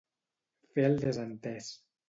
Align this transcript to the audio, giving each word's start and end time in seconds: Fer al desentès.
Fer 0.77 0.87
al 0.89 0.97
desentès. 1.05 1.73